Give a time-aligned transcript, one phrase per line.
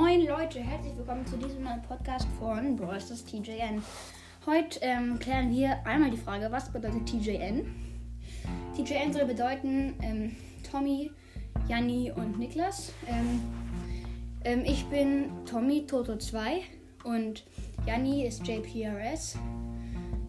[0.00, 3.82] Moin Leute, herzlich willkommen zu diesem neuen Podcast von Brawl Stars TJN.
[4.46, 7.66] Heute ähm, klären wir einmal die Frage, was bedeutet TJN?
[8.76, 10.36] TJN soll bedeuten ähm,
[10.70, 11.10] Tommy,
[11.66, 12.92] Janni und Niklas.
[13.08, 13.40] Ähm,
[14.44, 16.60] ähm ich bin Tommy Toto 2
[17.02, 17.44] und
[17.84, 19.36] Janni ist JPRS.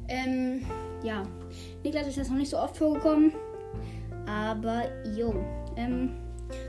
[0.08, 0.66] Ähm,
[1.04, 1.22] ja,
[1.84, 3.34] Niklas ist jetzt noch nicht so oft vorgekommen,
[4.26, 5.36] aber yo.
[5.76, 6.16] Ähm,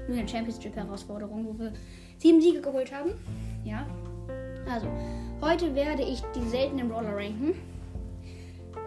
[0.07, 1.73] nur eine Championship-Herausforderung, wo wir
[2.21, 3.13] sieben Siege geholt haben.
[3.65, 3.87] Ja.
[4.71, 4.87] Also,
[5.41, 7.55] heute werde ich die seltenen Brawler ranken.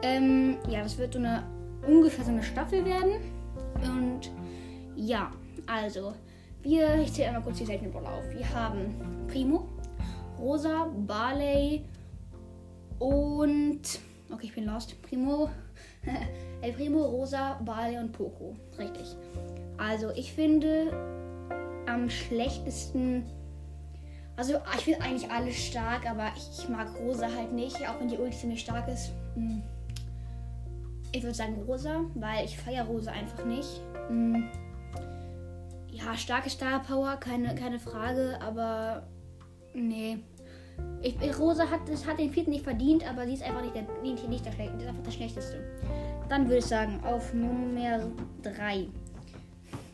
[0.02, 1.44] Ähm, ja, das wird so eine
[1.88, 3.16] ungefähr so eine Staffel werden.
[3.82, 4.32] Und
[4.96, 5.32] ja,
[5.66, 6.14] also,
[6.62, 8.30] wir, ich zähle einmal kurz die seltenen Brawler auf.
[8.30, 9.68] Wir haben Primo,
[10.40, 11.84] Rosa, Barley
[13.00, 13.82] und.
[14.32, 15.02] Okay, ich bin lost.
[15.02, 15.50] Primo,
[16.62, 18.56] El Primo, Rosa, Barley und Poco.
[18.78, 19.16] Richtig.
[19.78, 20.92] Also ich finde
[21.94, 23.24] am schlechtesten.
[24.36, 28.18] Also ich finde eigentlich alles stark, aber ich, mag Rosa halt nicht, auch wenn die
[28.18, 29.12] Ulti ziemlich stark ist.
[29.36, 29.62] Hm.
[31.12, 33.82] Ich würde sagen Rosa, weil ich feiere Rosa einfach nicht.
[34.08, 34.50] Hm.
[35.92, 39.08] Ja, starke Star Power, keine, keine Frage, aber
[39.76, 40.18] nee.
[41.04, 44.28] Ich, Rosa hat, hat den vierten nicht verdient, aber sie ist einfach nicht der, nicht,
[44.28, 45.64] nicht der, ist einfach das Schlechteste.
[46.30, 48.10] Dann würde ich sagen, auf Nummer
[48.42, 48.88] 3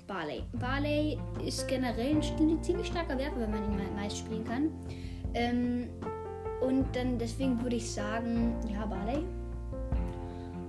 [0.09, 0.41] Barley.
[0.53, 4.71] Barley ist generell ein ziemlich starker Werfer, wenn man ihn nice spielen kann.
[5.35, 5.87] Ähm,
[6.61, 9.23] und dann deswegen würde ich sagen, ja, Barley.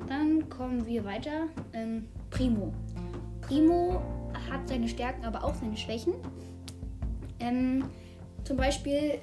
[0.07, 1.49] Dann kommen wir weiter.
[1.73, 2.73] Ähm, Primo.
[3.41, 4.03] Primo
[4.51, 6.13] hat seine Stärken, aber auch seine Schwächen.
[7.41, 7.85] Ähm,
[8.45, 9.21] zum Beispiel,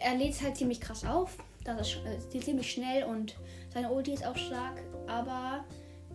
[0.00, 1.36] er lädt halt ziemlich krass auf.
[1.64, 3.36] Das ist äh, ziemlich schnell und
[3.74, 5.64] seine Ulti ist auch stark, aber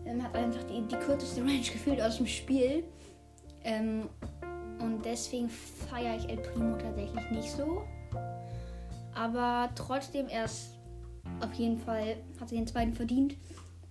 [0.05, 2.85] ähm, hat einfach die, die kürzeste Range gefühlt aus dem Spiel.
[3.65, 4.07] Ähm,
[4.79, 7.81] und deswegen feiere ich El Primo tatsächlich nicht so.
[9.15, 10.77] Aber trotzdem, er ist
[11.41, 13.35] auf jeden Fall, hat sich den zweiten verdient.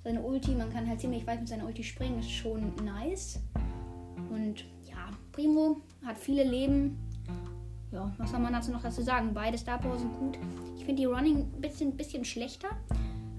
[0.05, 3.41] Seine Ulti, man kann halt ziemlich weit mit seiner Ulti springen, ist schon nice.
[4.31, 6.99] Und ja, Primo hat viele Leben.
[7.91, 9.33] Ja, was soll man dazu noch dazu sagen?
[9.33, 10.39] Beide Star Power sind gut.
[10.77, 12.69] Ich finde die Running ein bisschen, bisschen schlechter.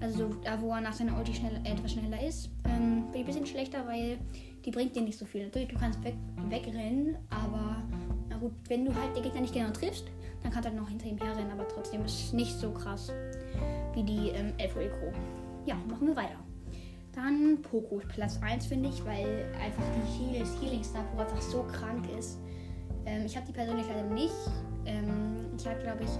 [0.00, 2.50] Also da, wo er nach seiner Ulti schnell, etwas schneller ist.
[2.64, 4.18] Ähm, bin ein bisschen schlechter, weil
[4.64, 5.44] die bringt dir nicht so viel.
[5.44, 6.16] Natürlich, du kannst weg,
[6.48, 7.82] wegrennen, aber
[8.28, 10.04] na gut, wenn du halt den Gegner nicht genau triffst,
[10.42, 13.10] dann kannst du halt noch hinter ihm herrennen, aber trotzdem ist es nicht so krass
[13.94, 15.12] wie die ähm, Elfo Eco.
[15.64, 16.38] Ja, machen wir weiter.
[17.12, 22.04] Dann Poco, Platz 1 finde ich, weil einfach die Heal Healing Star einfach so krank
[22.18, 22.38] ist.
[23.06, 24.34] Ähm, ich habe die persönlich leider nicht.
[24.84, 26.10] Ähm, ich habe, glaube ich,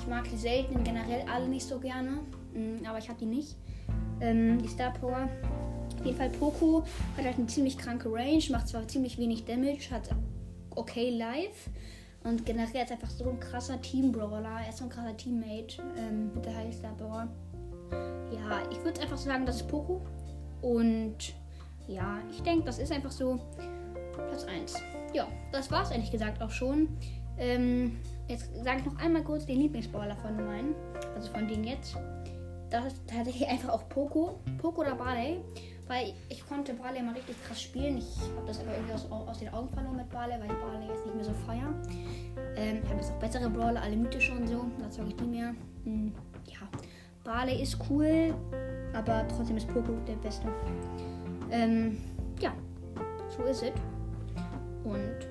[0.00, 2.18] ich mag die selten generell alle nicht so gerne,
[2.86, 3.56] aber ich habe die nicht.
[4.20, 5.28] Ähm, die Star Power
[5.98, 6.84] auf jeden Fall Poco
[7.16, 10.10] hat halt eine ziemlich kranke Range, macht zwar ziemlich wenig Damage, hat
[10.70, 11.70] okay Life
[12.24, 14.60] und generell ist einfach so ein krasser Team-Brawler.
[14.62, 17.28] Er ist so ein krasser Teammate ähm, mit der Highstar Power.
[18.32, 20.00] Ja, ich würde einfach sagen, das ist Poco.
[20.62, 21.34] Und
[21.86, 23.38] ja, ich denke, das ist einfach so
[24.14, 24.74] Platz 1.
[25.12, 26.88] Ja, das war es ehrlich gesagt auch schon.
[27.38, 30.74] Ähm, jetzt sage ich noch einmal kurz den Lieblingsbrawler von meinen.
[31.14, 31.96] Also von denen jetzt.
[32.74, 34.40] Das ist tatsächlich einfach auch Poco.
[34.58, 35.40] Poco oder Barley.
[35.86, 37.98] Weil ich konnte Barley mal richtig krass spielen.
[37.98, 40.88] Ich habe das aber irgendwie aus, aus, den Augen verloren mit Barley, weil ich Barley
[40.88, 41.72] jetzt nicht mehr so feier.
[42.56, 44.64] Ähm, ich habe jetzt auch bessere Brawler, alle mythische und so.
[44.80, 45.54] Das sage ich nie mehr.
[45.84, 46.12] Hm,
[46.46, 46.66] ja,
[47.22, 48.34] Barley ist cool,
[48.92, 50.48] aber trotzdem ist Poco der Beste.
[51.52, 51.96] Ähm,
[52.40, 52.52] ja,
[53.36, 53.72] so ist es.
[54.82, 55.28] Und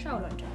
[0.00, 0.46] ciao, Leute.